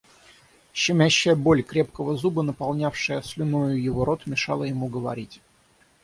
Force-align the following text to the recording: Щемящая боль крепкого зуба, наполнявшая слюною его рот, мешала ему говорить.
Щемящая 0.73 1.35
боль 1.35 1.61
крепкого 1.61 2.17
зуба, 2.17 2.41
наполнявшая 2.43 3.21
слюною 3.21 3.79
его 3.83 4.03
рот, 4.03 4.25
мешала 4.25 4.63
ему 4.63 4.87
говорить. 4.87 5.41